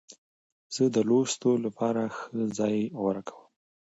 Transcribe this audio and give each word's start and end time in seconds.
زه 0.75 0.83
د 0.95 0.97
لوستو 1.09 1.51
لپاره 1.65 2.01
ښه 2.15 2.27
ځای 2.57 2.77
غوره 2.99 3.23
کوم. 3.29 3.45